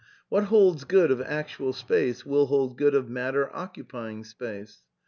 What 0.29 0.45
holds 0.45 0.83
good 0.83 1.11
l 1.11 1.15
of 1.19 1.25
actual 1.27 1.73
space 1.73 2.23
wiU 2.23 2.47
hold 2.47 2.75
good 2.75 2.95
of 2.95 3.07
matter 3.07 3.55
occupying 3.55 4.23
space. 4.23 4.81